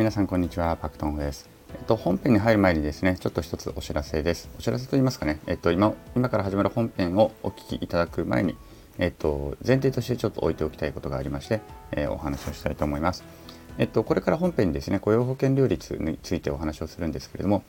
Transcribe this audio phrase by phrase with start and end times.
[0.00, 1.50] 皆さんこんにちはパクトンです。
[1.74, 4.48] えっと本編に入る前にですねちょっと一つお知らせです。
[4.58, 8.56] お知らせと言いますかねえっと今今から始まる本編をお聞きいただく前に
[8.98, 11.60] えっと前提としてちょっと置いておきたいことがありまして、
[11.92, 13.24] えー、お話をしたいと思います。
[13.76, 17.62] えっとこれから本編にですね雇用保険料率についてお話をするんですけれども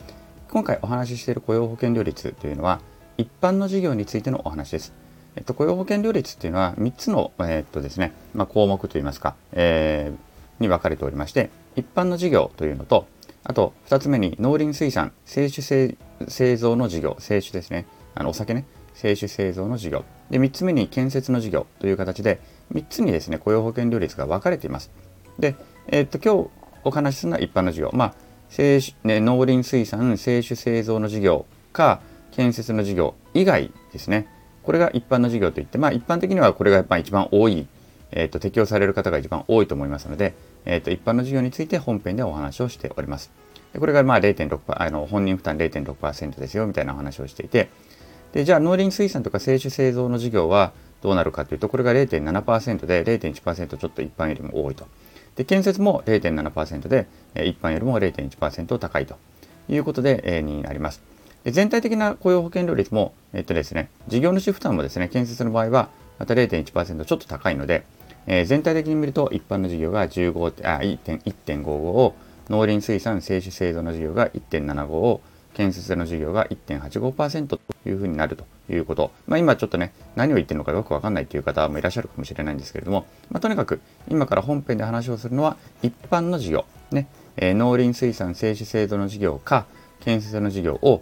[0.51, 2.79] 今回お話ししている雇用保険料率というのは
[3.17, 4.93] 一般の事業についてのお話です。
[5.35, 13.07] えっと、雇用保険料率っていうのは3つの、えっとですねまあ、項目といいますか、えーに分かれておりまして一般の事業というのと
[13.43, 15.97] あと2つ目に農林水産製酒
[16.27, 17.87] 製造の事業製酒ですね。
[18.13, 18.65] あのお酒ね。
[18.93, 20.05] 製酒製造の事業。
[20.29, 22.39] で3つ目に建設の事業という形で
[22.73, 24.91] 3つにですね雇用保険料率が分かれています。
[25.39, 25.55] で、
[25.87, 26.49] えー、っと今日
[26.83, 27.91] お話しするのは一般の事業。
[27.93, 28.13] まあ
[28.49, 34.27] 製酒、ね、農林水産製酒製造の事業か建設の事業以外ですね。
[34.61, 37.67] これが一般の事業といってまあ一般的にはこれがやっぱ一番多い
[38.11, 40.33] えーと、適用される方が一番多いと思いますので、
[40.65, 43.31] えーと、一般の授業について本編でお話をしております。
[43.73, 47.69] でこれがまあ0.6%あの本人負担0.6%ですよみたいなお話をしていて
[48.33, 54.87] でじゃあ農林水産とか製酒製造の事業はどうなるかというとこれが0.7%で0.1%ちょっと一般よりも多いと。
[55.35, 59.15] で建設も0.7%で一般よりも0.1%高いと
[59.69, 61.01] いうことで、えー、になります。
[61.43, 65.89] で全体的な雇用保険料率も、えっとですね、事業主負担もですね、建設の場合は
[66.19, 67.83] また0.1%ちょっと高いので、
[68.27, 72.15] えー、全体的に見ると一般の事業が15あ1.55を
[72.49, 75.21] 農林水産製酒製造の事業が1.75を
[75.53, 79.11] 建設の事業が1.85%というふうになるということ。
[79.27, 89.65] まあ、今ちょっとね、何を言ってるのかよくわかんないという方もいらっしゃるかもしれないんですけれども、まあ、とにかく今から本編で話をするのは一般の事業、ねえー、農林水産製酒製造の事業か
[89.99, 91.01] 建設の事業を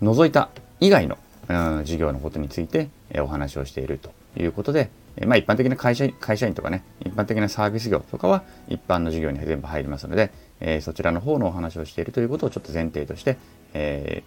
[0.00, 0.48] 除いた
[0.80, 1.18] 以外の、
[1.48, 4.90] うん、事業のことについて、えー、お話をしているということで、
[5.26, 13.38] まあ、一般的な会社会社員とかね、一般的なサービス業とかは一般の事業に全部入りますので、えー、そちらの方のお話をしているということをちょっと前提として、
[13.74, 14.24] え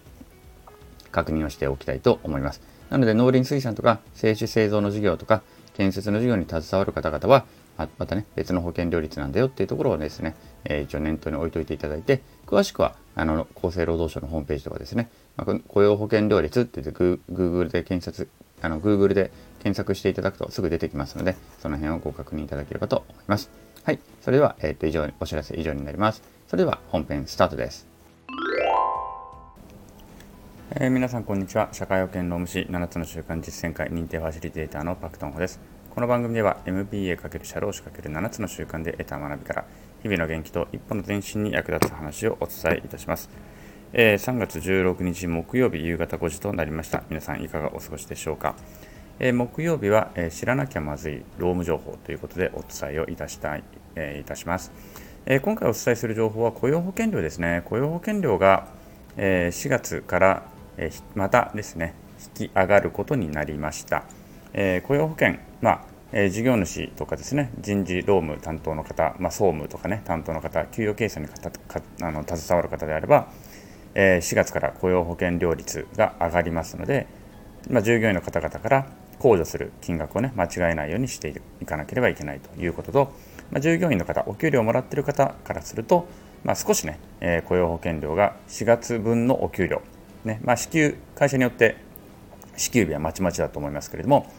[1.06, 2.62] ー、確認をしておきたいと思います。
[2.89, 5.41] なので農林水産とか製酒製造の事業とか
[5.75, 7.45] 建設の事業に携わる方々は
[7.97, 18.29] またね別の保険料率なんだよっていうところをですね、えー、一応念頭に置いといていただいて詳しくはあの厚生労働省のホームページとかですね、まあ、雇用保険料率って言って Google で検索
[18.62, 23.50] あの Google で検索していただくとすぐ出てきますので、その辺をご確認いただければと思います。
[23.84, 24.00] はい。
[24.22, 26.22] それでは、えっ、ー、と、以上、お知らせ以上になります。
[26.47, 27.88] それでは本編スタートです。
[30.72, 31.69] えー、皆さんこんにちは。
[31.72, 35.59] 社会保険労務士7つの習慣実践会認定ファシリテーターのパクトンホです。
[35.94, 39.66] この番組では MBA× 社労士 ×7 つの習慣で得た学びから
[40.03, 43.29] 日々の元気と一歩の前進に役立つ話をお伝えいたします。
[43.94, 47.03] えー、3月16日木曜日夕方5時となりました。
[47.09, 48.56] 皆さんいかがお過ごしでしょうか？
[49.20, 53.64] えー、木曜日は、えー、知らなきゃまずい労務情報ということでお伝えをいたしたい、
[53.96, 54.74] えー、いたします、
[55.25, 57.62] え今回お伝えする情報は雇用保険料ですね。
[57.66, 58.68] 雇用保険料が、
[59.16, 60.44] え4月から、
[60.78, 61.94] えまたですね、
[62.40, 64.04] 引き上がることになりました。
[64.54, 65.81] え雇用保険、まあ
[66.12, 73.28] え事業主とかですね人事労務担当の方、まあ、総務とかね担当の方給与計算にかかあの携わる方であれば、
[74.00, 77.08] え4月から雇用保険料率が上がりますので、
[77.68, 78.88] まあ、従業員の方々から
[79.19, 83.12] 控除する金額をね間違えないようにしていかなければいけないということと、
[83.52, 86.07] まあ、従業員の方お給料をもらっている方からすると、
[86.44, 89.81] まあ、少しね、え、雇用保険料が4月分のお給料、
[90.25, 91.78] ねま、支給会社によって
[92.56, 94.31] 支給日はまちまちだと思いますけれども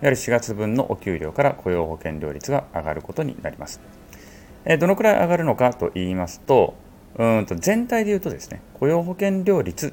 [0.00, 3.80] やはり4月分のお給料から雇用保険料率が上がることになります。
[4.78, 6.74] どのくらい上がるのかと言いますと
[7.18, 9.92] うんと全体で言うとですね雇用保険料率っ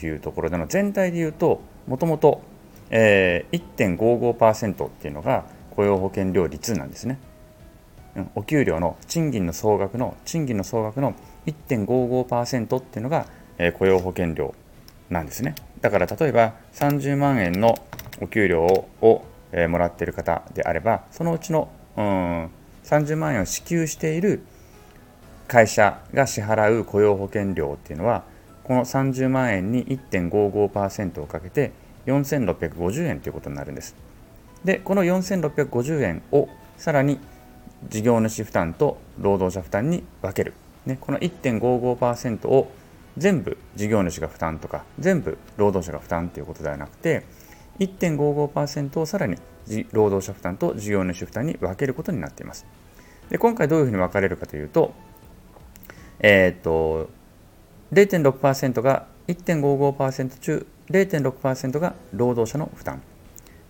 [0.00, 2.42] ていうところでの全体で言うともともと
[2.90, 7.18] 1.55%っていうのが雇用保険料率なんですね。
[8.34, 11.14] お給料の賃金の総額の賃金の総額の
[11.46, 13.26] 1.55%っていうのが、
[13.78, 14.54] 雇用保険料
[15.08, 15.54] なんですね。
[15.80, 17.78] だから例えば30万円の
[18.20, 19.24] お給料を、
[19.68, 22.50] もらっている方であればそのうちの、うん、
[22.84, 24.42] 30万円を支給している
[25.48, 28.24] 会社が支払う雇用保険料っていうのは
[28.64, 31.72] この30万円に1.55%をかけて
[32.06, 33.94] 4650円ということになるんです。
[34.64, 37.18] で、この4650円をさらに
[37.88, 40.54] 事業主負担と労働者負担に分ける。
[40.86, 42.70] ね、この1.55%を
[43.16, 47.24] 全部事業主が負担とか全部労働者が負担ということではなくて
[47.78, 49.36] 1.55%をさらに
[49.92, 52.66] 労働者負担と事業主負担に分けることになっています。
[53.28, 54.92] で今回どういうふうに分かれるかというと、
[56.22, 57.10] えー、と
[57.92, 63.02] 0.6%が1.55%中0.6%が労働者の負担。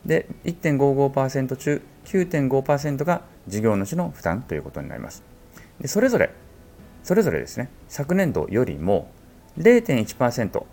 [0.04, 5.22] で1.55%中9.5%が事業主の負担ということになります。
[5.80, 6.30] でそれぞれ
[7.02, 9.10] それぞれですね昨年度よりも
[9.58, 10.64] 0.1%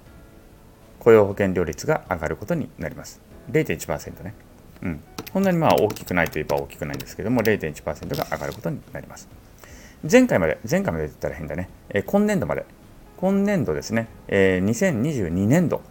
[1.00, 3.22] 雇用保険料率が上がることになります。
[3.52, 4.34] 0.1%ね。
[4.82, 5.04] うん。
[5.32, 9.30] そんなにまあ大きくないといえば大きくないんですけども0.1%が上がることになります。
[10.10, 12.66] 前回まで前回まで言ったら変だね、えー、今年度まで。
[13.18, 15.82] 今年度ですね、えー、2022年度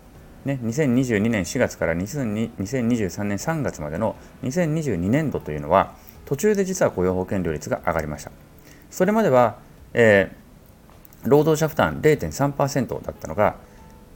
[0.46, 5.94] ね、2022年4月から2023年3月までの2022年度というのは
[6.24, 8.30] 途中で実は雇用保険料率が上がりました。
[8.90, 9.58] それまでは、
[9.92, 13.56] えー、労働者負担0.3%だったのが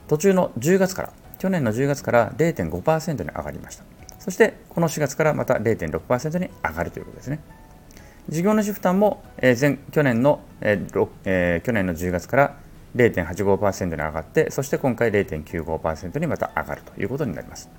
[0.08, 3.84] 途中の10月から去年の10月から0.5%に上がりました。
[4.18, 7.40] そしてこの4月からまた0.6%に上がるということですね。
[8.28, 12.56] 事業主負担も、え、前去年の、えーえー、去年の10月から
[12.96, 17.70] 0.85%に上がって、そして今回0.95%にまた上がるということになります。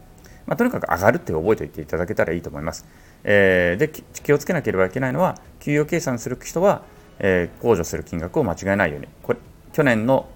[0.46, 2.86] まあ、とにかく上がるって覚えておいていただけたらいいと思います。
[3.24, 6.84] えー、で気をつけなければいけないのは、給与計算する人は、
[7.20, 9.40] えー、控除する金額を間違えないように、これ
[9.72, 10.28] 去年の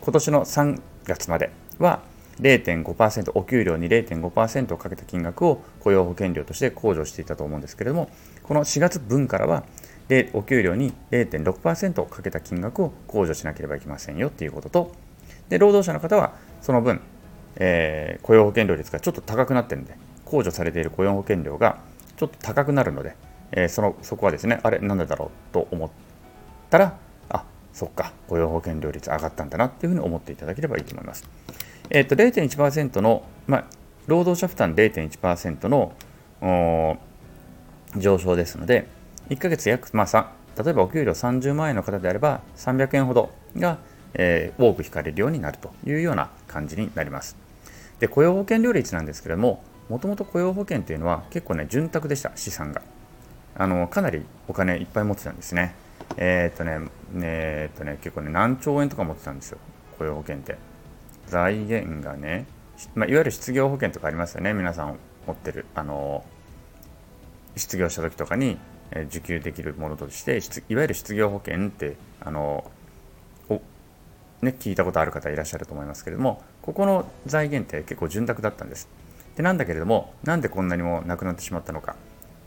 [0.00, 2.00] 今年の3月までは
[2.40, 8.10] 0.5%、お給料に0.5%をかけた金額を雇用保険料として控除していたと思うんですけれども、
[8.42, 9.64] この4月分からは
[10.34, 14.92] お給料に0.6%をかけた金額を控除しなければいけませんよっていうことと
[15.48, 17.00] で労働者の方はその分、
[17.56, 21.80] えー、雇用保険料率がちょっと高くなってるんで控除されている雇用保険料が
[22.16, 23.16] ちょっと高くなるので、
[23.52, 25.90] えー、そのそこはですねあれなんでだろうと思っ
[26.70, 26.96] たら
[27.28, 31.28] あそっか雇用保険料率上がったんだなっていうふうに思っていただければいいと思います。
[31.90, 33.64] えっ、と0.1%の、まあ、
[34.06, 35.94] 労働者負担0.1%の
[37.96, 38.86] 上昇ですので、
[39.30, 43.78] 1ヶ月約、まあ、例えばお給料30万円の方であれば300円ほどが、
[44.14, 47.36] えー、多く引かれるようになるというような感じになります。
[48.00, 52.82] で雇用保険料率なんですけれども、もともと雇用保険というのは結構ね、潤沢でした、資産が。
[53.58, 55.74] あのかなりお金いっぱい持ってたんですね。
[56.16, 56.90] えー、っとね、
[57.22, 59.58] えー、っとね、結構ね、何兆円とか持ってたんですよ、
[59.98, 60.56] 雇用保険って。
[61.26, 62.46] 財源がね、
[62.94, 64.96] まあ、いわゆる失業保険とかありますよね、皆さん
[65.26, 65.66] 持ってる。
[65.74, 66.24] あの
[67.56, 68.58] 失業した時とかに
[69.06, 72.70] 受給できるものとしていわゆる失業保険ってあの
[74.42, 78.88] ね、聞いたことある方いらっしゃると思いますけれどもここの財源って結構潤沢だったんです。
[79.36, 81.96] でなんだけれどもなんでこんなにもなくなってしまったのか。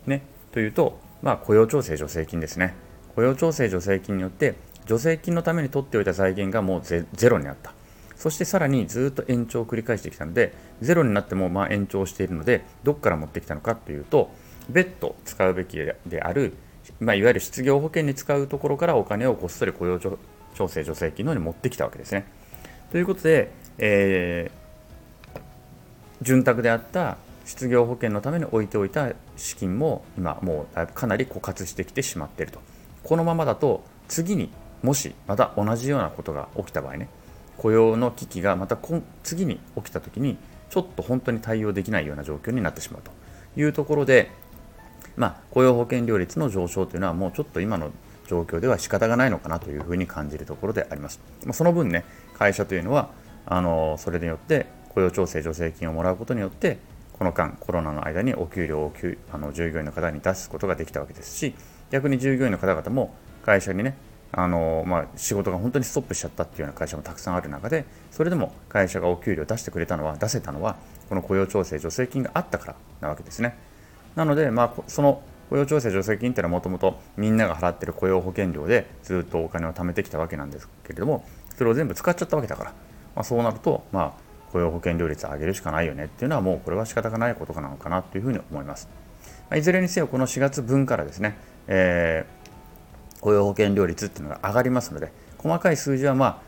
[0.05, 0.21] ね、
[0.51, 2.73] というと、まあ、雇用調整助成金ですね。
[3.15, 4.55] 雇用調整助成金によって
[4.87, 7.73] 助成金のために取っておいた財源がもうゼロになった。
[8.19, 14.29] そしてさらにずっと延長を繰り返してきたのでゼロになってもまあ延長しているのでどこから持ってきたのかというと
[14.69, 16.53] 別途使うべきである、
[16.99, 20.17] まあ、いわゆる失業保険に使うところからお金をこっそり雇用調
[20.67, 22.25] 整助成金の方に持ってきたわけですね。
[22.91, 25.39] ということで、えー、
[26.21, 32.59] 潤沢であった失業保険のために置いておいた資金も今もうかなり枯渇してきてしまっていると。
[33.03, 34.49] このままだと次に
[34.83, 37.07] もしまた同じようなことが起きた場合ね
[37.59, 38.77] 雇用の危機がまた
[39.23, 40.37] 次に起きた時に
[40.69, 43.11] ちょっと本当に対応できないような状況になってしまうと
[43.59, 44.31] いうところで
[45.19, 47.91] まあ、雇用保険料率の上昇というのはもうちょっと今の
[48.27, 51.19] 状況では仕方がないのかなというふうに感じるところであります。
[51.43, 52.05] まあ、その分ね、
[52.37, 53.09] 会社というのは
[53.45, 56.77] あのそれによって雇用調整助成金をもらうことによって
[57.13, 58.93] この間コロナの間にお給料を
[59.33, 61.53] あの従業員の方に出すことができたわけですし
[61.89, 63.13] 逆に従業員の方々も
[63.43, 63.97] 会社にね
[64.31, 70.77] あのまあ、仕事が本当にストップしちゃったっていうような会社もたくさんある中でそれでも会社がお給料出してくれたのは出せたのは
[71.09, 73.57] この雇用調整助成金があったからなわけですね。
[74.15, 81.25] なので、まあ、その雇用調整助成金っていうのはもともとみんなが払ってる雇用保険料でずっとお金を貯めてきたわけなんですけれども
[81.57, 82.71] それを全部使っちゃったわけだから、
[83.15, 84.13] まあ、そうなると、まあ、
[84.51, 88.87] 雇用保険料率を上げるしかないよねっていうのはもうこれは仕方がないことなのかなというふうに思います。
[89.49, 91.35] まあ、いずれにせよこの4月分からですね、
[91.67, 92.38] えー、
[93.21, 96.41] 雇用保険料率っていうのが上がりますので細かい数字はまあ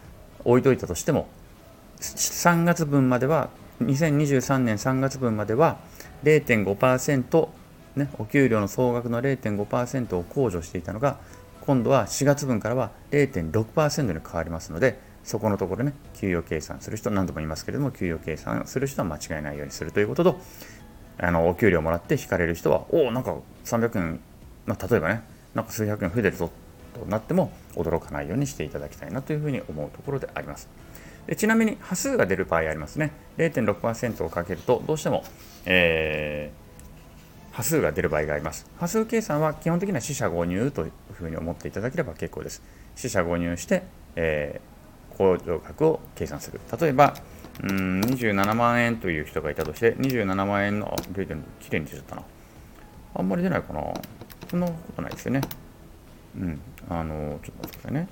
[0.44, 1.28] 置いといたとしても
[2.00, 3.50] 3月分までは
[3.82, 5.78] 2023年3月分までは
[6.24, 7.50] 0.5%
[7.96, 11.18] ね、お給料の総額の0.5%を控除していたのが
[11.62, 20.40] 今度は4月分からは0.6%に変わりますのでそこのところね給与計算する人何度も言いますけれども給与計算する人は間違えないようにするということと
[21.20, 23.36] あのお給料もらって引かれる人はおおなんか
[23.66, 24.20] 300円、
[24.66, 25.24] まあ、例えばね
[25.54, 26.50] なんか数百円増えてるぞ
[26.93, 30.69] となっても驚かないようにしていただきたいなというふうに思うところであります。
[31.27, 33.12] でちなみに波数が出る場合ありますね。
[33.38, 35.24] 0.6%をかけるとどうしても、
[35.65, 36.62] えー
[37.51, 38.65] 波数が出る場合があります。
[38.79, 42.63] 波数計算は基本的には四捨五入というふうに思っていただければ結構です。
[42.95, 43.83] 四捨五入して、
[44.15, 46.62] えー、控除額を計算する。
[46.79, 47.13] 例えば、
[47.63, 52.24] うん27万円という人がいたとして、27万円の、出てるきれいに出ちゃったな。
[53.15, 53.81] あんまり出ないかな。
[54.50, 55.41] そんなことないですよね。
[56.35, 58.07] うん、あのちょっと待ってくださいね。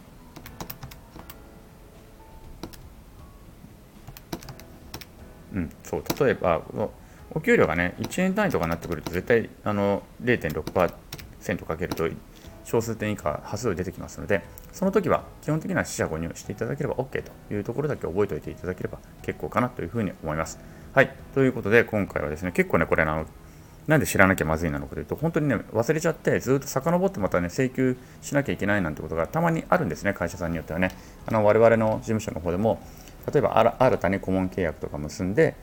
[5.53, 6.61] うん、そう例えば
[7.31, 12.07] お給料がね1円単位とかになってくると絶対あの0.6%かけると
[12.63, 20.59] 小数点以下端数出てきますのでその時は基本的には四捨五入していただければ OK というところだけ覚えておいていただければ結構かなというふうに思います。
[20.93, 23.25] はいということで今回はですね結構ねこれあの
[23.89, 30.91] なんで知らなきゃまずいなのかというと、本当にね、忘れちゃって、ずっと遡ってまたね、請求しなきゃいけないなんてことがたまにあるんですね、会社さんによってはね。
[31.25, 32.79] あの我々の事務所の方でも、
[33.33, 35.55] 例えば新たに顧問契約とか結んで、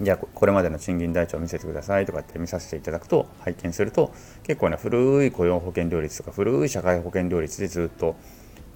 [0.00, 8.14] じゃあこれまでの賃金台帳を見せてくださいとかって見させていただくと拝見すると結構ね古い雇用保険料率とか古い社会保険料率でずっと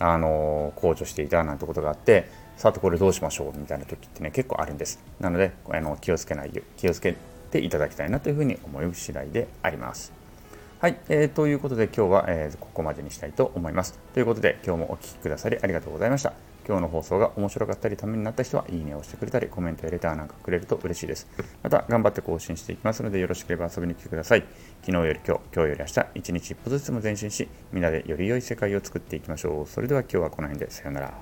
[0.00, 7.14] あの控除していたなんてことがあってさてこれどうしましょうみたいな時ってね結構あるんですなのであの気をつけない気をつけ
[7.52, 10.12] ていただきたいなというふうに思う次第であります。
[10.80, 13.96] はい、えー、ということで今日は、えー、ここまでにしたいと思います。
[14.14, 16.32] ということで今日もお聴きくださりありがとうございました。
[16.66, 21.28] 今日の放送が面白かったりためになった人はいいねをしてくれたりコメントやレターなんかくれると嬉しいです。
[21.62, 24.44] また頑張って更新していきますのでよろしければ遊びに来てください。
[24.80, 29.66] 昨日より今日今日より明日一日一歩ずつも前進しみんなでより良い世界を作っていきましょう。
[29.68, 31.12] それでは今日はこの辺でさよなら。